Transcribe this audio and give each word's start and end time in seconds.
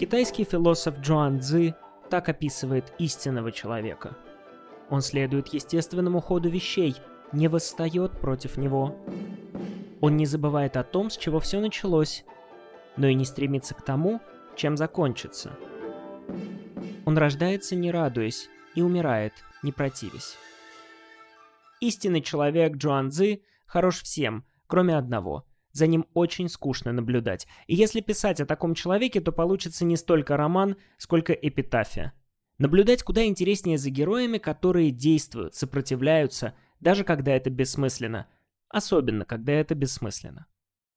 Китайский 0.00 0.44
философ 0.44 0.98
Джоан 1.00 1.40
Цзы 1.40 1.74
так 2.08 2.30
описывает 2.30 2.90
истинного 2.96 3.52
человека. 3.52 4.16
Он 4.88 5.02
следует 5.02 5.48
естественному 5.48 6.22
ходу 6.22 6.48
вещей, 6.48 6.96
не 7.32 7.48
восстает 7.48 8.18
против 8.18 8.56
него. 8.56 8.96
Он 10.00 10.16
не 10.16 10.24
забывает 10.24 10.78
о 10.78 10.84
том, 10.84 11.10
с 11.10 11.18
чего 11.18 11.38
все 11.38 11.60
началось, 11.60 12.24
но 12.96 13.08
и 13.08 13.14
не 13.14 13.26
стремится 13.26 13.74
к 13.74 13.82
тому, 13.82 14.22
чем 14.56 14.78
закончится. 14.78 15.50
Он 17.04 17.18
рождается, 17.18 17.76
не 17.76 17.90
радуясь, 17.90 18.48
и 18.74 18.80
умирает, 18.80 19.34
не 19.62 19.70
противясь. 19.70 20.38
Истинный 21.80 22.22
человек 22.22 22.78
Джоан 22.78 23.10
Цзы 23.10 23.42
хорош 23.66 24.00
всем, 24.00 24.46
кроме 24.66 24.96
одного. 24.96 25.44
За 25.72 25.86
ним 25.86 26.06
очень 26.14 26.48
скучно 26.48 26.92
наблюдать. 26.92 27.46
И 27.66 27.74
если 27.74 28.00
писать 28.00 28.40
о 28.40 28.46
таком 28.46 28.74
человеке, 28.74 29.20
то 29.20 29.32
получится 29.32 29.84
не 29.84 29.96
столько 29.96 30.36
роман, 30.36 30.76
сколько 30.98 31.32
эпитафия. 31.32 32.12
Наблюдать 32.58 33.02
куда 33.02 33.24
интереснее 33.24 33.78
за 33.78 33.90
героями, 33.90 34.38
которые 34.38 34.90
действуют, 34.90 35.54
сопротивляются, 35.54 36.54
даже 36.80 37.04
когда 37.04 37.32
это 37.32 37.50
бессмысленно. 37.50 38.26
Особенно, 38.68 39.24
когда 39.24 39.52
это 39.52 39.74
бессмысленно. 39.74 40.46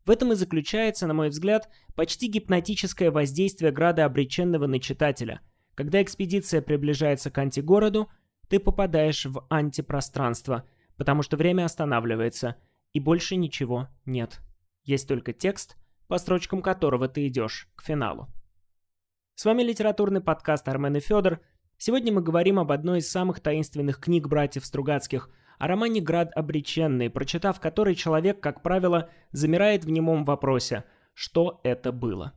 В 0.05 0.11
этом 0.11 0.33
и 0.33 0.35
заключается, 0.35 1.07
на 1.07 1.13
мой 1.13 1.29
взгляд, 1.29 1.69
почти 1.95 2.27
гипнотическое 2.27 3.11
воздействие 3.11 3.71
града 3.71 4.03
обреченного 4.05 4.67
на 4.67 4.79
читателя. 4.79 5.41
Когда 5.75 6.01
экспедиция 6.01 6.61
приближается 6.61 7.31
к 7.31 7.37
антигороду, 7.37 8.09
ты 8.49 8.59
попадаешь 8.59 9.25
в 9.25 9.45
антипространство, 9.49 10.67
потому 10.97 11.23
что 11.23 11.37
время 11.37 11.65
останавливается, 11.65 12.57
и 12.91 12.99
больше 12.99 13.35
ничего 13.37 13.87
нет. 14.05 14.41
Есть 14.83 15.07
только 15.07 15.31
текст, 15.31 15.77
по 16.07 16.17
строчкам 16.17 16.61
которого 16.61 17.07
ты 17.07 17.27
идешь 17.27 17.69
к 17.75 17.83
финалу. 17.83 18.27
С 19.35 19.45
вами 19.45 19.63
литературный 19.63 20.19
подкаст 20.19 20.67
Армен 20.67 20.97
и 20.97 20.99
Федор. 20.99 21.39
Сегодня 21.77 22.11
мы 22.11 22.21
говорим 22.21 22.59
об 22.59 22.69
одной 22.69 22.99
из 22.99 23.09
самых 23.09 23.39
таинственных 23.39 23.99
книг 23.99 24.27
братьев 24.27 24.65
Стругацких, 24.65 25.29
о 25.57 25.67
романе 25.67 26.01
«Град 26.01 26.31
обреченный», 26.35 27.09
прочитав 27.09 27.61
который 27.61 27.95
человек, 27.95 28.41
как 28.41 28.61
правило, 28.61 29.09
замирает 29.31 29.85
в 29.85 29.89
немом 29.89 30.25
вопросе 30.25 30.83
«Что 31.13 31.61
это 31.63 31.93
было?». 31.93 32.33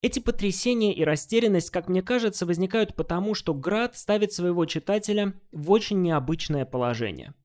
Эти 0.00 0.20
потрясения 0.20 0.94
и 0.94 1.04
растерянность, 1.04 1.70
как 1.70 1.88
мне 1.88 2.00
кажется, 2.02 2.46
возникают 2.46 2.96
потому, 2.96 3.34
что 3.34 3.52
Град 3.52 3.96
ставит 3.96 4.32
своего 4.32 4.64
читателя 4.64 5.34
в 5.52 5.70
очень 5.70 6.00
необычное 6.00 6.64
положение– 6.64 7.34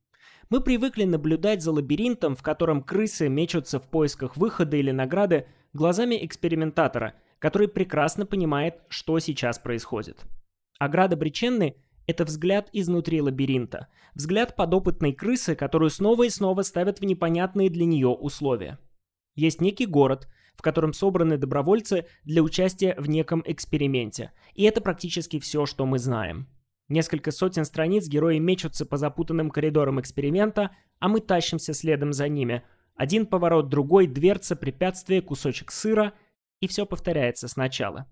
мы 0.50 0.60
привыкли 0.60 1.04
наблюдать 1.04 1.62
за 1.62 1.72
лабиринтом, 1.72 2.34
в 2.34 2.42
котором 2.42 2.82
крысы 2.82 3.28
мечутся 3.28 3.78
в 3.78 3.88
поисках 3.88 4.36
выхода 4.36 4.76
или 4.76 4.90
награды, 4.90 5.46
глазами 5.72 6.24
экспериментатора, 6.24 7.14
который 7.38 7.68
прекрасно 7.68 8.24
понимает, 8.24 8.80
что 8.88 9.18
сейчас 9.18 9.58
происходит. 9.58 10.24
Аграда 10.78 11.16
Бриченны– 11.16 11.76
это 12.06 12.24
взгляд 12.24 12.70
изнутри 12.72 13.20
лабиринта, 13.20 13.88
взгляд 14.14 14.56
подопытной 14.56 15.12
крысы, 15.12 15.54
которую 15.54 15.90
снова 15.90 16.24
и 16.24 16.30
снова 16.30 16.62
ставят 16.62 17.00
в 17.00 17.04
непонятные 17.04 17.68
для 17.68 17.84
нее 17.84 18.08
условия. 18.08 18.78
Есть 19.36 19.60
некий 19.60 19.86
город, 19.86 20.28
в 20.56 20.62
котором 20.62 20.92
собраны 20.92 21.36
добровольцы 21.36 22.06
для 22.24 22.42
участия 22.42 22.96
в 22.98 23.08
неком 23.08 23.42
эксперименте, 23.46 24.32
и 24.54 24.64
это 24.64 24.80
практически 24.80 25.38
все, 25.38 25.66
что 25.66 25.84
мы 25.84 25.98
знаем. 25.98 26.48
Несколько 26.88 27.32
сотен 27.32 27.66
страниц 27.66 28.08
герои 28.08 28.38
мечутся 28.38 28.86
по 28.86 28.96
запутанным 28.96 29.50
коридорам 29.50 30.00
эксперимента, 30.00 30.74
а 31.00 31.08
мы 31.08 31.20
тащимся 31.20 31.74
следом 31.74 32.12
за 32.14 32.28
ними. 32.28 32.62
Один 32.94 33.26
поворот, 33.26 33.68
другой, 33.68 34.06
дверца, 34.06 34.56
препятствие, 34.56 35.20
кусочек 35.20 35.70
сыра, 35.70 36.14
и 36.60 36.66
все 36.66 36.86
повторяется 36.86 37.46
сначала. 37.46 38.06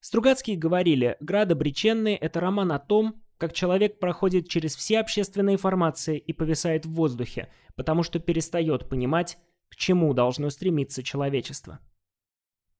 Стругацкие 0.00 0.56
говорили, 0.56 1.16
«Град 1.20 1.50
обреченный»— 1.50 2.14
это 2.20 2.40
роман 2.40 2.72
о 2.72 2.78
том, 2.78 3.22
как 3.38 3.52
человек 3.52 3.98
проходит 3.98 4.48
через 4.48 4.76
все 4.76 5.00
общественные 5.00 5.56
формации 5.56 6.18
и 6.18 6.32
повисает 6.32 6.84
в 6.84 6.92
воздухе, 6.92 7.50
потому 7.74 8.02
что 8.02 8.20
перестает 8.20 8.88
понимать, 8.88 9.38
к 9.70 9.76
чему 9.76 10.12
должно 10.12 10.50
стремиться 10.50 11.02
человечество. 11.02 11.80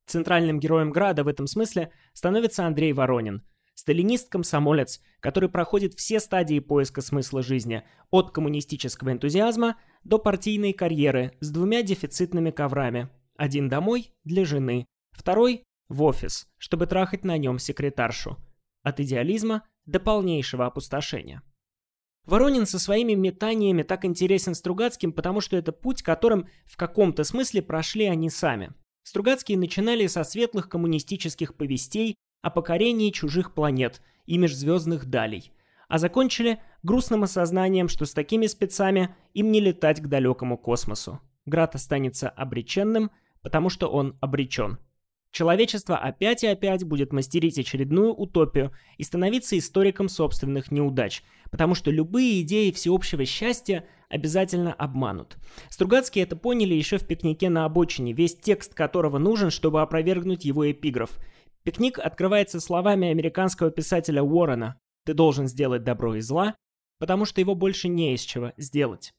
Центральным 0.07 0.61
героем 0.61 0.91
Града 0.91 1.25
в 1.25 1.29
этом 1.29 1.47
смысле 1.47 1.93
становится 2.13 2.67
Андрей 2.67 2.93
Воронин— 2.93 3.43
Сталинист-комсомолец, 3.79 5.01
который 5.21 5.49
проходит 5.49 5.95
все 5.95 6.19
стадии 6.19 6.59
поиска 6.59 7.01
смысла 7.01 7.45
жизни, 7.45 7.85
от 8.11 8.33
коммунистического 8.33 9.13
энтузиазма 9.13 9.77
до 10.03 10.19
партийной 10.19 10.73
карьеры 10.73 11.39
с 11.39 11.53
двумя 11.53 11.83
дефицитными 11.83 12.51
коврами. 12.51 13.09
Один 13.37 13.69
домой 13.69 14.11
для 14.25 14.45
жены, 14.45 14.87
второй 15.13 15.63
в 15.89 16.03
офис, 16.03 16.49
чтобы 16.59 16.89
трахать 16.89 17.23
на 17.23 17.39
нем 17.39 17.61
секретаршу. 17.61 18.37
От 18.83 18.99
идеализма 18.99 19.63
до 19.87 20.01
полнейшего 20.01 20.67
опустошения. 20.67 21.41
Воронин 22.25 22.67
со 22.67 22.81
своими 22.81 23.13
метаниями 23.13 23.85
так 23.85 24.05
интересен 24.05 24.57
Стругацким, 24.57 25.13
потому 25.13 25.41
что 25.41 25.57
это 25.57 25.71
путь, 25.71 26.03
которым 26.03 26.49
в 26.67 26.77
каком-то 26.77 27.23
смысле 27.23 27.63
прошли 27.63 28.07
они 28.07 28.29
сами. 28.29 28.75
Стругацкие 29.05 29.57
начинали 29.57 30.09
со 30.09 30.25
светлых 30.25 30.69
коммунистических 30.69 31.55
повестей 31.55 32.17
о 32.43 32.51
покорении 32.51 33.11
чужих 33.11 33.55
планет 33.55 34.01
и 34.27 34.39
межзвездных 34.39 35.07
далей, 35.07 35.53
а 35.89 35.99
закончили 35.99 36.61
грустным 36.83 37.25
осознанием, 37.25 37.89
что 37.89 38.05
с 38.05 38.13
такими 38.13 38.47
спецами 38.47 39.15
им 39.35 39.51
не 39.51 39.61
летать 39.61 40.01
к 40.01 40.07
далекому 40.07 40.57
космосу. 40.57 41.21
Град 41.47 41.75
останется 41.75 42.29
обреченным, 42.29 43.11
потому 43.43 43.71
что 43.71 43.89
он 43.89 44.17
обречен. 44.21 44.79
Человечество 45.31 45.97
опять 45.97 46.43
и 46.43 46.47
опять 46.47 46.85
будет 46.85 47.13
мастерить 47.13 47.59
очередную 47.59 48.15
утопию 48.15 48.73
и 48.97 49.03
становиться 49.03 49.59
историком 49.59 50.09
собственных 50.09 50.71
неудач, 50.71 51.23
потому 51.51 51.75
что 51.75 51.91
любые 51.91 52.41
идеи 52.43 52.71
всеобщего 52.71 53.27
счастья 53.27 53.85
обязательно 54.09 54.73
обманут. 54.73 55.37
Стругацкие 55.69 56.25
это 56.25 56.35
поняли 56.35 56.75
еще 56.75 56.97
в 56.97 57.07
пикнике 57.07 57.51
на 57.51 57.67
обочине, 57.67 58.15
весь 58.15 58.37
текст 58.37 58.73
которого 58.73 59.19
нужен, 59.19 59.51
чтобы 59.51 59.83
опровергнуть 59.83 60.45
его 60.45 60.71
эпиграф– 60.71 61.11
Пикник 61.69 61.99
открывается 61.99 62.61
словами 62.61 63.11
американского 63.11 63.71
писателя 63.71 64.23
Уоррена 64.23 64.81
«Ты 65.05 65.13
должен 65.13 65.47
сделать 65.47 65.85
добро 65.85 66.15
и 66.15 66.23
зла, 66.23 66.55
потому 66.99 67.27
что 67.27 67.43
его 67.43 67.55
больше 67.55 67.89
не 67.89 68.15
из 68.15 68.23
чего 68.23 68.55
сделать». 68.57 69.13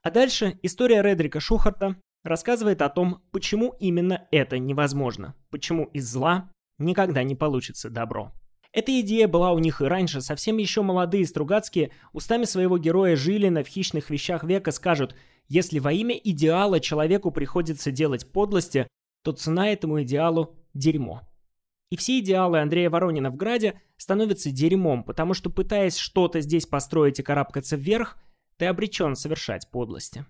А 0.00 0.12
дальше 0.12 0.60
история 0.62 1.02
Редрика 1.02 1.40
Шухарта 1.40 1.96
рассказывает 2.22 2.80
о 2.80 2.90
том, 2.90 3.24
почему 3.32 3.74
именно 3.80 4.28
это 4.30 4.60
невозможно, 4.60 5.34
почему 5.50 5.86
из 5.86 6.08
зла 6.08 6.52
никогда 6.78 7.24
не 7.24 7.34
получится 7.34 7.90
добро. 7.90 8.30
Эта 8.72 9.00
идея 9.00 9.26
была 9.26 9.50
у 9.50 9.58
них 9.58 9.80
и 9.80 9.86
раньше, 9.86 10.20
совсем 10.20 10.58
еще 10.58 10.82
молодые 10.82 11.26
Стругацкие 11.26 11.90
устами 12.12 12.44
своего 12.44 12.78
героя 12.78 13.16
жили 13.16 13.48
на 13.48 13.64
в 13.64 13.66
хищных 13.66 14.10
вещах 14.10 14.44
века 14.44 14.70
скажут, 14.70 15.16
если 15.48 15.80
во 15.80 15.92
имя 15.92 16.14
идеала 16.14 16.78
человеку 16.78 17.32
приходится 17.32 17.90
делать 17.90 18.30
подлости, 18.30 18.86
то 19.24 19.32
цена 19.32 19.70
этому 19.70 20.00
идеалу– 20.04 20.54
дерьмо. 20.72 21.22
И 21.90 21.96
все 21.96 22.20
идеалы 22.20 22.60
Андрея 22.60 22.88
Воронина 22.88 23.30
в 23.30 23.36
Граде 23.36 23.80
становятся 23.96 24.50
дерьмом, 24.50 25.02
потому 25.02 25.34
что 25.34 25.50
пытаясь 25.50 25.96
что-то 25.96 26.40
здесь 26.40 26.66
построить 26.66 27.18
и 27.18 27.22
карабкаться 27.22 27.76
вверх, 27.76 28.16
ты 28.56 28.66
обречен 28.66 29.16
совершать 29.16 29.68
подлости. 29.70 30.24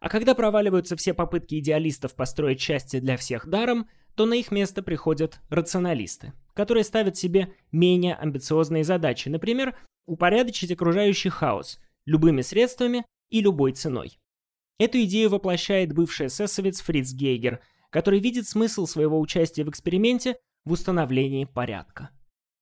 А 0.00 0.08
когда 0.08 0.34
проваливаются 0.34 0.96
все 0.96 1.14
попытки 1.14 1.58
идеалистов 1.58 2.14
построить 2.14 2.60
счастье 2.60 3.00
для 3.00 3.16
всех 3.16 3.48
даром, 3.48 3.88
то 4.14 4.26
на 4.26 4.34
их 4.34 4.50
место 4.50 4.82
приходят 4.82 5.40
рационалисты, 5.48 6.32
которые 6.54 6.84
ставят 6.84 7.16
себе 7.16 7.54
менее 7.72 8.14
амбициозные 8.14 8.84
задачи, 8.84 9.28
например, 9.28 9.76
упорядочить 10.06 10.70
окружающий 10.70 11.30
хаос 11.30 11.78
любыми 12.04 12.42
средствами 12.42 13.04
и 13.30 13.40
любой 13.40 13.72
ценой. 13.72 14.18
Эту 14.78 15.02
идею 15.02 15.30
воплощает 15.30 15.92
бывший 15.92 16.26
эсэсовец 16.26 16.80
Фриц 16.80 17.12
Гейгер, 17.12 17.60
который 17.90 18.20
видит 18.20 18.46
смысл 18.46 18.86
своего 18.86 19.18
участия 19.18 19.64
в 19.64 19.70
эксперименте 19.70 20.36
в 20.66 20.72
установлении 20.72 21.44
порядка. 21.44 22.10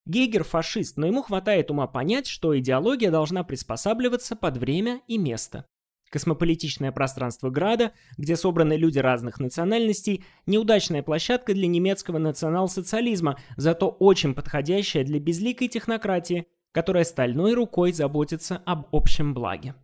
Гейгер 0.06 0.44
фашист, 0.44 0.98
но 0.98 1.06
ему 1.06 1.22
хватает 1.22 1.70
ума 1.70 1.86
понять, 1.86 2.26
что 2.26 2.56
идеология 2.56 3.10
должна 3.10 3.42
приспосабливаться 3.42 4.36
под 4.36 4.58
время 4.58 5.00
и 5.08 5.16
место. 5.16 5.64
Космополитичное 6.10 6.92
пространство 6.92 7.48
Града, 7.48 7.92
где 8.18 8.36
собраны 8.36 8.74
люди 8.74 8.98
разных 8.98 9.40
национальностей, 9.40 10.24
неудачная 10.46 11.02
площадка 11.02 11.54
для 11.54 11.66
немецкого 11.66 12.18
национал-социализма, 12.18 13.40
зато 13.56 13.88
очень 13.88 14.34
подходящая 14.34 15.02
для 15.04 15.18
безликой 15.18 15.68
технократии, 15.68 16.46
которая 16.72 17.04
стальной 17.04 17.54
рукой 17.54 17.92
заботится 17.92 18.58
об 18.66 18.94
общем 18.94 19.32
благе. 19.32 19.74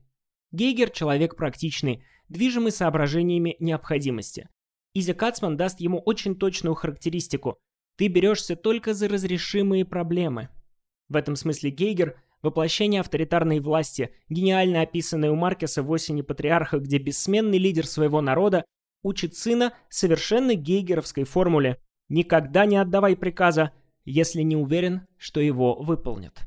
Гейгер– 0.53 0.91
человек 0.93 1.37
практичный, 1.37 2.05
движимый 2.29 2.71
соображениями 2.71 3.57
необходимости. 3.59 4.51
Изи 4.93 5.15
Кацман 5.15 5.57
даст 5.57 5.81
ему 5.81 5.99
очень 5.99 6.37
точную 6.37 6.75
характеристику– 6.75 7.57
ты 8.01 8.09
берешься 8.09 8.57
только 8.57 8.95
за 8.95 9.09
разрешимые 9.09 9.85
проблемы. 9.85 10.49
В 11.11 11.17
этом 11.17 11.37
смысле 11.37 11.69
Гейгер– 11.69 12.19
воплощение 12.43 13.03
авторитарной 13.03 13.61
власти, 13.61 14.15
гениально 14.31 14.81
описанное 14.81 15.31
у 15.31 15.35
Маркеса 15.35 15.83
в 15.83 15.91
«Осени 15.91 16.23
патриарха», 16.23 16.79
где 16.79 16.97
бессменный 16.97 17.59
лидер 17.59 17.87
своего 17.87 18.23
народа 18.23 18.65
учит 19.03 19.37
сына 19.37 19.75
совершенно 19.91 20.55
гейгеровской 20.55 21.25
формуле 21.25 21.77
Никогда 22.09 22.65
не 22.65 22.79
отдавай 22.79 23.17
приказа, 23.17 23.73
если 24.07 24.41
не 24.41 24.57
уверен, 24.57 25.07
что 25.19 25.41
его 25.41 25.75
выполнят. 25.75 26.41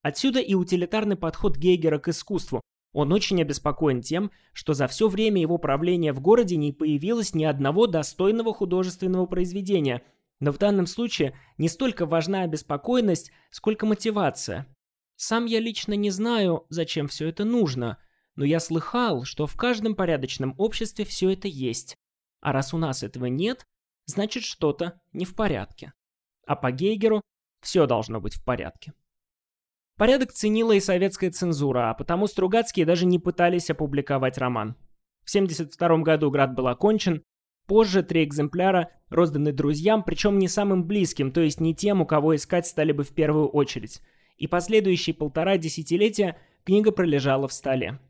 Отсюда 0.00 0.40
и 0.40 0.54
утилитарный 0.54 1.16
подход 1.16 1.58
Гейгера 1.58 1.98
к 1.98 2.08
искусству. 2.08 2.62
Он 2.94 3.12
очень 3.12 3.42
обеспокоен 3.42 4.00
тем, 4.00 4.30
что 4.54 4.72
за 4.72 4.86
все 4.86 5.08
время 5.08 5.42
его 5.42 5.58
правления 5.58 6.14
в 6.14 6.20
городе 6.20 6.56
не 6.56 6.72
появилось 6.72 7.34
ни 7.34 7.44
одного 7.44 7.86
достойного 7.86 8.54
художественного 8.54 9.26
произведения. 9.26 10.02
Но 10.40 10.52
в 10.52 10.58
данном 10.58 10.86
случае 10.86 11.38
не 11.58 11.68
столько 11.68 12.06
важна 12.06 12.42
обеспокоенность, 12.42 13.32
сколько 13.50 13.86
мотивация. 13.86 14.66
Сам 15.16 15.46
я 15.46 15.60
лично 15.60 15.94
не 15.94 16.10
знаю, 16.10 16.66
зачем 16.68 17.08
все 17.08 17.28
это 17.28 17.44
нужно, 17.44 17.98
но 18.34 18.44
я 18.44 18.60
слыхал, 18.60 19.24
что 19.24 19.46
в 19.46 19.56
каждом 19.56 19.94
порядочном 19.94 20.54
обществе 20.58 21.04
все 21.04 21.30
это 21.30 21.48
есть. 21.48 21.96
А 22.40 22.52
раз 22.52 22.74
у 22.74 22.78
нас 22.78 23.02
этого 23.02 23.26
нет, 23.26 23.64
значит 24.04 24.44
что-то 24.44 25.00
не 25.12 25.24
в 25.24 25.34
порядке. 25.34 25.94
А 26.46 26.54
по 26.54 26.70
Гейгеру 26.70 27.22
все 27.62 27.86
должно 27.86 28.20
быть 28.20 28.34
в 28.34 28.44
порядке. 28.44 28.92
Порядок 29.96 30.32
ценила 30.32 30.72
и 30.72 30.80
советская 30.80 31.30
цензура, 31.30 31.90
а 31.90 31.94
потому 31.94 32.26
Стругацкие 32.26 32.84
даже 32.84 33.06
не 33.06 33.18
пытались 33.18 33.70
опубликовать 33.70 34.36
роман. 34.36 34.76
В 35.24 35.30
1972 35.30 35.98
году 36.02 36.30
«Град» 36.30 36.54
был 36.54 36.68
окончен, 36.68 37.24
позже 37.66 38.02
три 38.02 38.24
экземпляра 38.24 38.90
розданы 39.08 39.52
друзьям, 39.52 40.02
причем 40.02 40.38
не 40.38 40.48
самым 40.48 40.84
близким, 40.84 41.32
то 41.32 41.40
есть 41.40 41.60
не 41.60 41.74
тем, 41.74 42.00
у 42.00 42.06
кого 42.06 42.34
искать 42.36 42.66
стали 42.66 42.92
бы 42.92 43.04
в 43.04 43.14
первую 43.14 43.48
очередь. 43.48 44.00
И 44.36 44.46
последующие 44.46 45.14
полтора 45.14 45.56
десятилетия 45.56 46.36
книга 46.64 46.92
пролежала 46.92 47.48
в 47.48 47.52
столе. 47.52 48.00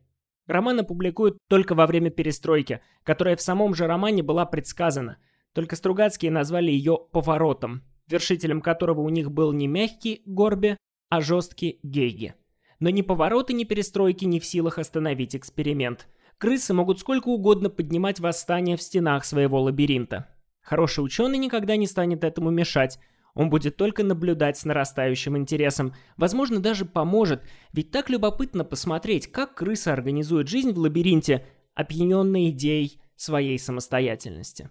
Роман 0.47 0.81
опубликуют 0.81 1.39
только 1.49 1.75
во 1.75 1.87
время 1.87 2.11
перестройки, 2.11 2.81
которая 3.03 3.37
в 3.37 3.43
самом 3.43 3.75
же 3.75 3.87
романе 3.87 4.23
была 4.23 4.47
предсказана. 4.47 5.19
Только 5.53 5.77
Стругацкие 5.77 6.31
назвали 6.31 6.71
ее 6.71 6.99
«поворотом», 7.13 7.83
вершителем 8.09 8.61
которого 8.61 9.01
у 9.01 9.09
них 9.09 9.31
был 9.31 9.53
не 9.53 9.67
мягкий 9.67 10.23
Горби, 10.25 10.77
а 11.09 11.21
жесткий 11.21 11.81
Гейги. 11.83 12.35
Но 12.79 12.91
ни 12.91 13.03
повороты, 13.03 13.55
ни 13.55 13.65
перестройки 13.65 14.25
не 14.25 14.39
в 14.39 14.45
силах 14.45 14.79
остановить 14.79 15.35
эксперимент. 15.35 16.09
Крысы 16.39 16.75
могут 16.75 17.01
сколько 17.01 17.29
угодно 17.29 17.71
поднимать 17.71 18.21
восстание 18.21 18.77
в 18.77 18.83
стенах 18.83 19.25
своего 19.25 19.61
лабиринта. 19.61 20.29
Хороший 20.61 21.05
ученый 21.05 21.39
никогда 21.39 21.77
не 21.77 21.87
станет 21.87 22.25
этому 22.25 22.51
мешать, 22.51 22.99
он 23.37 23.51
будет 23.51 23.77
только 23.77 24.03
наблюдать 24.03 24.57
с 24.57 24.65
нарастающим 24.65 25.37
интересом. 25.37 25.95
Возможно, 26.17 26.59
даже 26.59 26.87
поможет, 26.87 27.43
ведь 27.75 27.91
так 27.91 28.09
любопытно 28.09 28.65
посмотреть, 28.65 29.31
как 29.31 29.55
крыса 29.55 29.93
организует 29.93 30.49
жизнь 30.49 30.73
в 30.73 30.79
лабиринте, 30.79 31.45
опьяненной 31.75 32.49
идеей 32.49 32.99
своей 33.15 33.59
самостоятельности. 33.59 34.71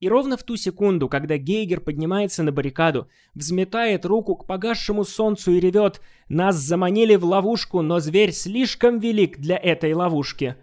И 0.00 0.08
ровно 0.08 0.36
в 0.36 0.42
ту 0.42 0.56
секунду, 0.56 1.08
когда 1.08 1.36
Гейгер 1.36 1.80
поднимается 1.80 2.42
на 2.42 2.50
баррикаду, 2.50 3.08
взметает 3.34 4.04
руку 4.04 4.34
к 4.34 4.44
погасшему 4.44 5.04
солнцу 5.04 5.52
и 5.52 5.60
ревет 5.60 6.00
«Нас 6.28 6.56
заманили 6.56 7.14
в 7.14 7.24
ловушку, 7.24 7.80
но 7.80 8.00
зверь 8.00 8.32
слишком 8.32 8.98
велик 8.98 9.38
для 9.38 9.56
этой 9.56 9.92
ловушки!» 9.92 10.56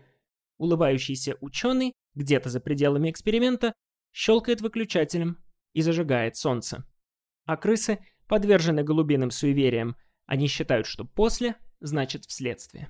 Улыбающийся 0.58 1.38
ученый, 1.42 1.94
где-то 2.16 2.50
за 2.50 2.60
пределами 2.60 3.10
эксперимента, 3.12 3.74
щелкает 4.12 4.62
выключателем 4.62 5.38
и 5.74 5.82
зажигает 5.82 6.36
солнце 6.36 6.86
а 7.48 7.58
крысы 7.58 8.00
подвержены 8.28 8.84
голубиным 8.84 9.32
суевериям. 9.32 9.96
Они 10.28 10.48
считают, 10.48 10.86
что 10.86 11.06
после 11.06 11.56
значит 11.80 12.26
вследствие. 12.26 12.90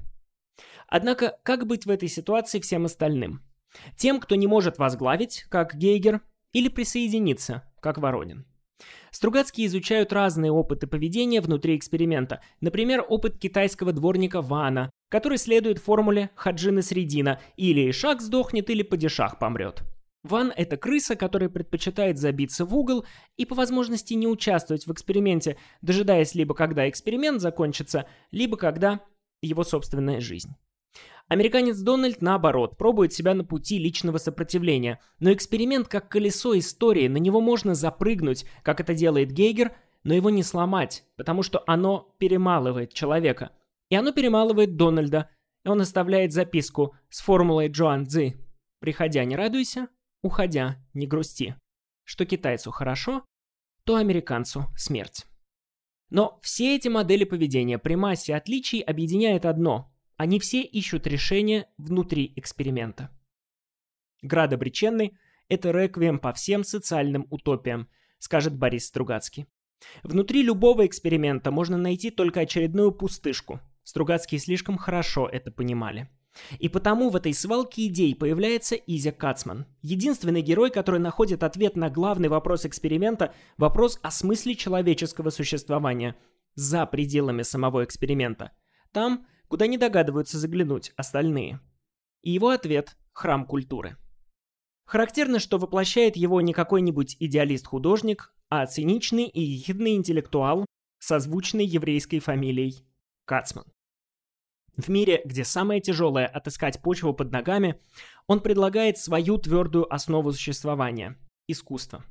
Однако, 0.88 1.40
как 1.44 1.68
быть 1.68 1.86
в 1.86 1.90
этой 1.90 2.10
ситуации 2.10 2.60
всем 2.60 2.86
остальным? 2.86 3.44
Тем, 3.96 4.20
кто 4.20 4.36
не 4.36 4.48
может 4.48 4.80
возглавить, 4.80 5.46
как 5.50 5.76
Гейгер, 5.76 6.22
или 6.52 6.68
присоединиться, 6.68 7.72
как 7.80 8.00
Воронин. 8.00 8.48
Стругацкие 9.12 9.68
изучают 9.68 10.14
разные 10.14 10.52
опыты 10.52 10.88
поведения 10.88 11.42
внутри 11.42 11.76
эксперимента. 11.76 12.42
Например, 12.62 13.04
опыт 13.08 13.38
китайского 13.38 13.94
дворника 13.94 14.42
Вана, 14.42 14.92
который 15.10 15.38
следует 15.38 15.80
формуле 15.80 16.30
Хаджина 16.36 16.82
Средина 16.82 17.40
или 17.56 17.90
Ишак 17.90 18.22
сдохнет, 18.22 18.70
или 18.70 18.84
Падишах 18.84 19.40
помрет. 19.40 19.84
Ван— 20.24 20.52
это 20.56 20.78
крыса, 20.78 21.16
которая 21.16 21.50
предпочитает 21.50 22.18
забиться 22.18 22.66
в 22.66 22.76
угол 22.76 23.06
и 23.38 23.46
по 23.46 23.56
возможности 23.56 24.14
не 24.14 24.28
участвовать 24.28 24.86
в 24.86 24.92
эксперименте, 24.92 25.58
дожидаясь 25.82 26.36
либо 26.36 26.54
когда 26.54 26.90
эксперимент 26.90 27.42
закончится, 27.42 28.08
либо 28.32 28.58
когда 28.58 29.02
его 29.42 29.64
собственная 29.64 30.20
жизнь. 30.20 30.50
Американец 31.28 31.78
Дональд, 31.80 32.22
наоборот, 32.22 32.78
пробует 32.78 33.12
себя 33.12 33.34
на 33.34 33.44
пути 33.44 33.78
личного 33.78 34.18
сопротивления, 34.18 35.02
но 35.20 35.34
эксперимент 35.34 35.90
как 35.90 36.08
колесо 36.08 36.58
истории, 36.58 37.10
на 37.10 37.18
него 37.18 37.42
можно 37.42 37.76
запрыгнуть, 37.76 38.46
как 38.64 38.80
это 38.80 38.94
делает 38.94 39.32
Гейгер, 39.32 39.76
но 40.04 40.14
его 40.14 40.30
не 40.30 40.42
сломать, 40.42 41.04
потому 41.18 41.44
что 41.44 41.64
оно 41.68 42.16
перемалывает 42.18 42.94
человека. 42.94 43.52
И 43.90 43.96
оно 43.96 44.14
перемалывает 44.14 44.78
Дональда, 44.78 45.30
и 45.66 45.70
он 45.70 45.82
оставляет 45.82 46.32
записку 46.32 46.96
с 47.10 47.20
формулой 47.20 47.68
Джоан 47.68 48.06
Цзи. 48.06 48.38
«Приходя, 48.80 49.26
не 49.26 49.36
радуйся, 49.36 49.90
уходя, 50.22 50.78
не 50.94 51.08
грусти. 51.08 51.56
Что 52.06 52.26
китайцу 52.26 52.72
хорошо, 52.72 53.26
то 53.84 53.98
американцу 53.98 54.68
смерть. 54.78 55.26
Но 56.10 56.40
все 56.42 56.78
эти 56.78 56.88
модели 56.88 57.26
поведения 57.26 57.78
при 57.78 57.96
массе 57.96 58.34
отличий 58.34 58.80
объединяет 58.80 59.46
одно– 59.46 59.92
они 60.18 60.40
все 60.40 60.62
ищут 60.62 61.08
решение 61.08 61.68
внутри 61.78 62.34
эксперимента. 62.36 63.10
Град 64.22 64.52
обреченный– 64.54 65.18
это 65.48 65.72
реквием 65.72 66.20
по 66.20 66.34
всем 66.34 66.64
социальным 66.64 67.28
утопиям, 67.30 67.88
скажет 68.20 68.58
Борис 68.58 68.88
Стругацкий. 68.88 69.46
Внутри 70.04 70.42
любого 70.42 70.86
эксперимента 70.86 71.52
можно 71.52 71.78
найти 71.78 72.10
только 72.10 72.42
очередную 72.42 72.92
пустышку. 72.92 73.60
Стругацкие 73.84 74.40
слишком 74.40 74.78
хорошо 74.78 75.30
это 75.32 75.52
понимали. 75.52 76.10
И 76.60 76.70
потому 76.70 77.10
в 77.10 77.16
этой 77.16 77.34
свалке 77.34 77.88
идей 77.88 78.16
появляется 78.16 78.76
Изя 78.76 79.12
Кацман. 79.12 79.66
Единственный 79.82 80.42
герой, 80.42 80.72
который 80.72 81.00
находит 81.00 81.44
ответ 81.44 81.76
на 81.76 81.90
главный 81.90 82.30
вопрос 82.30 82.66
эксперимента, 82.66 83.34
вопрос 83.58 84.00
о 84.04 84.12
смысле 84.12 84.56
человеческого 84.56 85.30
существования, 85.30 86.16
за 86.56 86.86
пределами 86.88 87.44
самого 87.44 87.84
эксперимента. 87.84 88.52
Там, 88.92 89.28
куда 89.48 89.68
не 89.68 89.78
догадываются 89.78 90.38
заглянуть 90.38 90.94
остальные. 90.96 91.60
И 92.22 92.32
его 92.32 92.50
ответ– 92.50 92.98
храм 93.14 93.46
культуры. 93.46 93.98
Характерно, 94.86 95.40
что 95.40 95.58
воплощает 95.58 96.16
его 96.16 96.40
не 96.42 96.54
какой-нибудь 96.54 97.18
идеалист-художник, 97.20 98.34
а 98.50 98.66
циничный 98.66 99.26
и 99.26 99.42
ехидный 99.42 99.96
интеллектуал, 99.96 100.66
созвучный 101.00 101.66
еврейской 101.66 102.20
фамилией 102.20 102.86
Кацман. 103.26 103.66
В 104.78 104.90
мире, 104.90 105.22
где 105.26 105.44
самое 105.44 105.82
тяжелое 105.82 106.28
отыскать 106.28 106.82
почву 106.82 107.14
под 107.14 107.32
ногами, 107.32 107.82
он 108.28 108.40
предлагает 108.40 108.98
свою 108.98 109.38
твердую 109.38 109.92
основу 109.92 110.32
существования– 110.32 111.18
искусство. 111.48 112.06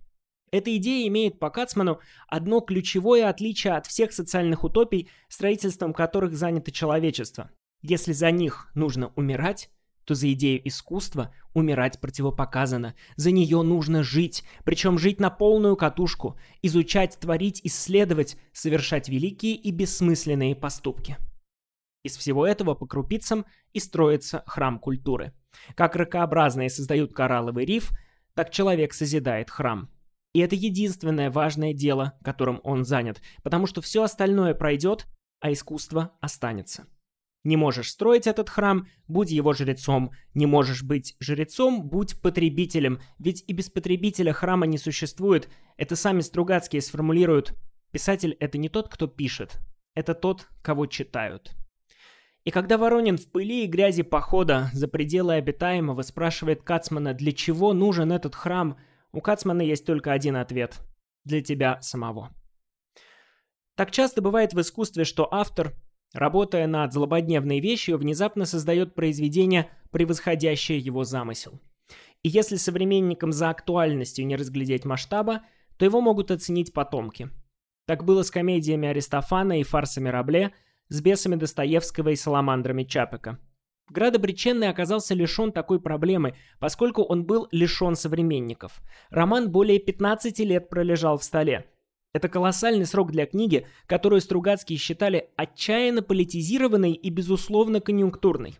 Эта 0.56 0.75
идея 0.78 1.06
имеет 1.08 1.38
по 1.38 1.50
Кацману 1.50 2.00
одно 2.28 2.60
ключевое 2.60 3.28
отличие 3.28 3.75
от 3.75 3.84
всех 3.84 4.14
социальных 4.14 4.64
утопий, 4.64 5.10
строительством 5.28 5.92
которых 5.92 6.34
занято 6.34 6.72
человечество. 6.72 7.50
Если 7.82 8.14
за 8.14 8.30
них 8.30 8.70
нужно 8.75 9.12
умирать, 9.16 9.68
то 10.06 10.14
за 10.14 10.32
идею 10.32 10.66
искусства 10.66 11.34
умирать 11.52 12.00
противопоказано. 12.00 12.94
За 13.16 13.32
нее 13.32 13.60
нужно 13.60 14.02
жить, 14.02 14.44
причем 14.64 14.98
жить 14.98 15.20
на 15.20 15.28
полную 15.28 15.76
катушку, 15.76 16.38
изучать, 16.62 17.18
творить, 17.20 17.60
исследовать, 17.62 18.38
совершать 18.54 19.10
великие 19.10 19.56
и 19.56 19.70
бессмысленные 19.70 20.56
поступки. 20.56 21.18
Из 22.02 22.16
всего 22.16 22.46
этого 22.46 22.75
по 22.75 22.86
крупицам 22.86 23.44
и 23.75 23.78
строится 23.78 24.42
храм 24.46 24.78
культуры. 24.78 25.34
Как 25.75 25.96
ракообразные 25.96 26.70
создают 26.70 27.12
коралловый 27.12 27.66
риф, 27.66 27.90
так 28.32 28.50
человек 28.50 28.94
созидает 28.94 29.50
храм. 29.50 29.90
И 30.37 30.38
это 30.40 30.55
единственное 30.55 31.31
важное 31.31 31.73
дело, 31.73 32.12
которым 32.23 32.61
он 32.62 32.85
занят, 32.85 33.23
потому 33.43 33.66
что 33.66 33.81
все 33.81 34.02
остальное 34.02 34.52
пройдет, 34.52 35.07
а 35.40 35.50
искусство 35.50 36.12
останется. 36.21 36.87
Не 37.43 37.57
можешь 37.57 37.90
строить 37.90 38.26
этот 38.26 38.50
храм, 38.50 38.87
будь 39.09 39.31
его 39.31 39.55
жрецом. 39.55 40.11
Не 40.35 40.45
можешь 40.45 40.83
быть 40.83 41.16
жрецом, 41.21 41.88
будь 41.88 42.21
потребителем. 42.21 43.00
Ведь 43.19 43.45
и 43.47 43.55
без 43.55 43.71
потребителя 43.71 44.35
храма 44.35 44.66
не 44.66 44.76
существует. 44.76 45.49
Это 45.78 45.97
сами 45.97 46.21
Стругацкие 46.21 46.83
сформулируют. 46.83 47.55
Писатель— 47.90 48.37
это 48.38 48.59
не 48.59 48.69
тот, 48.69 48.90
кто 48.90 49.07
пишет. 49.07 49.59
Это 49.95 50.12
тот, 50.12 50.49
кого 50.61 50.85
читают. 50.85 51.57
И 52.45 52.50
когда 52.50 52.76
Воронин 52.76 53.16
в 53.16 53.33
пыли 53.33 53.64
и 53.64 53.69
грязи 53.69 54.02
похода 54.02 54.69
за 54.75 54.87
пределы 54.87 55.37
обитаемого 55.37 56.02
спрашивает 56.02 56.62
Кацмана, 56.62 57.14
для 57.14 57.33
чего 57.33 57.73
нужен 57.73 58.12
этот 58.12 58.35
храм, 58.35 58.76
у 59.12 59.20
Кацмана 59.20 59.62
есть 59.62 59.86
только 59.86 60.12
один 60.12 60.36
ответ– 60.36 60.80
для 61.26 61.42
тебя 61.42 61.80
самого. 61.82 62.32
Так 63.75 63.90
часто 63.90 64.22
бывает 64.22 64.54
в 64.54 64.60
искусстве, 64.60 65.04
что 65.04 65.28
автор, 65.30 65.75
работая 66.14 66.66
над 66.66 66.92
злободневной 66.94 67.60
вещью, 67.60 67.98
внезапно 67.98 68.46
создает 68.46 68.94
произведение, 68.94 69.70
превосходящее 69.90 70.78
его 70.78 71.04
замысел. 71.04 71.60
И 72.22 72.28
если 72.28 72.56
современникам 72.56 73.32
за 73.32 73.50
актуальностью 73.50 74.26
не 74.26 74.36
разглядеть 74.36 74.84
масштаба, 74.84 75.42
то 75.76 75.84
его 75.84 76.00
могут 76.00 76.30
оценить 76.30 76.72
потомки. 76.72 77.30
Так 77.86 78.04
было 78.04 78.22
с 78.22 78.30
комедиями 78.30 78.88
Аристофана 78.88 79.60
и 79.60 79.62
фарсами 79.62 80.08
Рабле, 80.08 80.54
с 80.88 81.00
бесами 81.00 81.36
Достоевского 81.36 82.10
и 82.10 82.16
саламандрами 82.16 82.84
Чапека. 82.84 83.38
Градобреченный 83.88 84.69
оказался 84.69 85.14
лишен 85.14 85.52
такой 85.52 85.81
проблемы, 85.81 86.35
поскольку 86.59 87.02
он 87.02 87.25
был 87.25 87.49
лишен 87.52 87.95
современников. 87.95 88.83
Роман 89.11 89.50
более 89.50 89.78
15 89.78 90.38
лет 90.40 90.69
пролежал 90.69 91.19
в 91.19 91.25
столе. 91.25 91.66
Это 92.12 92.28
колоссальный 92.28 92.87
срок 92.87 93.12
для 93.12 93.26
книги, 93.26 93.66
которую 93.87 94.21
Стругацкие 94.21 94.78
считали 94.78 95.28
отчаянно 95.37 96.02
политизированной 96.02 96.93
и, 96.93 97.11
безусловно, 97.11 97.81
конъюнктурной. 97.81 98.59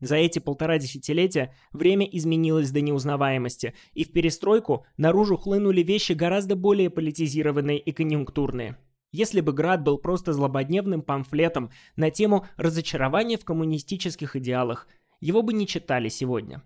За 0.00 0.16
эти 0.16 0.40
полтора 0.40 0.78
десятилетия 0.78 1.54
время 1.72 2.04
изменилось 2.04 2.70
до 2.70 2.80
неузнаваемости, 2.80 3.74
и 3.94 4.04
в 4.04 4.12
перестройку 4.12 4.84
наружу 4.96 5.36
хлынули 5.36 5.82
вещи 5.82 6.12
гораздо 6.12 6.56
более 6.56 6.90
политизированные 6.90 7.78
и 7.78 7.92
конъюнктурные. 7.92 8.76
Если 9.14 9.40
бы 9.40 9.52
Град 9.52 9.84
был 9.84 9.98
просто 9.98 10.32
злободневным 10.32 11.00
памфлетом 11.00 11.70
на 11.94 12.10
тему 12.10 12.46
разочарования 12.56 13.38
в 13.38 13.44
коммунистических 13.44 14.34
идеалах, 14.34 14.88
его 15.20 15.42
бы 15.42 15.52
не 15.52 15.68
читали 15.68 16.08
сегодня. 16.08 16.64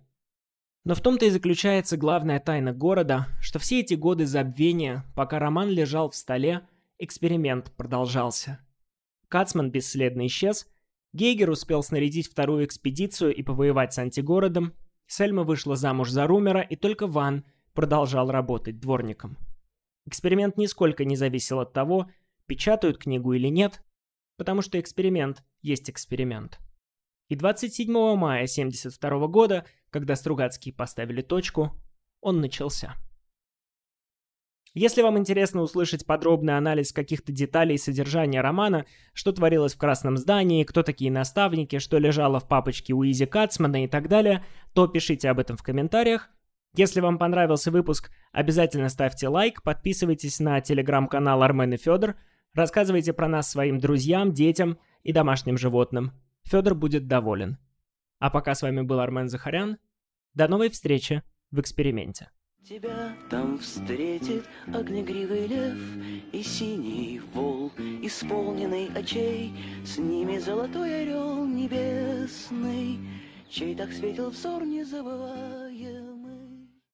Но 0.85 0.95
в 0.95 1.03
том-то 1.03 1.27
и 1.27 1.31
заключается 1.31 1.99
главная 1.99 2.41
тайна 2.41 2.73
города, 2.73 3.27
что 3.39 3.59
все 3.59 3.81
эти 3.81 3.93
годы 3.93 4.25
забвения, 4.25 5.05
пока 5.15 5.39
роман 5.39 5.69
лежал 5.69 6.09
в 6.09 6.17
столе, 6.17 6.67
эксперимент 6.99 7.71
продолжался. 7.77 8.61
Кацман 9.29 9.71
бесследно 9.71 10.27
исчез– 10.27 10.67
Гейгер 11.13 11.51
успел 11.51 11.83
снарядить 11.83 12.31
вторую 12.31 12.65
экспедицию 12.65 13.35
и 13.35 13.43
повоевать 13.43 13.93
с 13.93 13.99
антигородом. 13.99 14.73
Сельма 15.07 15.43
вышла 15.43 15.77
замуж 15.77 16.11
за 16.11 16.27
Румера, 16.27 16.61
и 16.61 16.77
только 16.77 17.07
Ван 17.07 17.45
продолжал 17.75 18.31
работать 18.31 18.79
дворником. 18.79 19.37
Эксперимент 20.09 20.57
нисколько 20.57 21.05
не 21.05 21.17
зависел 21.17 21.61
от 21.61 21.75
того, 21.75 22.11
печатают 22.49 22.99
книгу 22.99 23.33
или 23.33 23.47
нет, 23.49 23.83
потому 24.37 24.63
что 24.63 24.81
эксперимент 24.81 25.45
есть 25.63 25.89
эксперимент. 25.89 26.59
И 27.29 27.37
27 27.37 27.93
мая 27.93 28.45
1972 28.45 29.27
года, 29.29 29.67
когда 29.91 30.17
Стругацкие 30.17 30.75
поставили 30.75 31.23
точку, 31.23 31.81
он 32.21 32.41
начался. 32.41 32.97
Если 34.75 35.03
вам 35.03 35.19
интересно 35.19 35.63
услышать 35.63 36.07
подробный 36.07 36.57
анализ 36.57 36.93
каких-то 36.93 37.33
деталей 37.33 37.79
содержания 37.79 38.41
романа, 38.41 38.87
что 39.13 39.33
творилось 39.33 39.75
в 39.75 39.79
Красном 39.79 40.17
здании, 40.17 40.65
кто 40.65 40.83
такие 40.83 41.11
наставники, 41.11 41.79
что 41.79 41.99
лежало 41.99 42.39
в 42.39 42.49
папочке 42.49 42.93
у 42.93 43.05
Изи 43.05 43.27
Кацмана 43.27 43.85
и 43.85 43.89
так 43.89 44.09
далее, 44.09 44.45
то 44.75 44.87
пишите 44.87 45.31
об 45.31 45.39
этом 45.39 45.57
в 45.57 45.63
комментариях. 45.63 46.31
Если 46.75 47.01
вам 47.01 47.19
понравился 47.19 47.71
выпуск, 47.71 48.11
обязательно 48.31 48.89
ставьте 48.89 49.29
лайк, 49.29 49.63
подписывайтесь 49.63 50.39
на 50.39 50.61
телеграм-канал 50.61 51.43
Армен 51.43 51.73
и 51.73 51.77
Федор, 51.77 52.17
рассказывайте 52.59 53.13
про 53.13 53.29
нас 53.29 53.51
своим 53.51 53.79
друзьям, 53.79 54.33
детям 54.33 54.79
и 55.03 55.13
домашним 55.13 55.57
животным. 55.57 56.13
Федор 56.43 56.75
будет 56.75 57.07
доволен. 57.07 57.59
А 58.19 58.31
пока 58.31 58.55
с 58.55 58.63
вами 58.63 58.83
был 58.83 59.01
Армен 59.01 59.29
Захарян. 59.29 59.79
До 60.35 60.49
новой 60.49 60.69
встречи 60.69 61.23
в 61.51 61.61
эксперименте. 61.61 62.31
Тебя 62.69 63.15
там 63.31 63.59
встретит 63.59 64.45
огнегривый 64.67 65.47
лев 65.47 65.79
И 66.33 66.43
синий 66.43 67.21
вол, 67.33 67.73
исполненный 68.03 68.91
очей, 68.95 69.55
С 69.87 69.97
ними 69.97 70.39
золотой 70.39 71.03
орел 71.03 71.47
небесный, 71.47 72.99
Чей 73.49 73.75
так 73.75 73.91
светил 73.93 74.31
взор, 74.31 74.67
не 74.67 74.85
забывая 74.85 76.18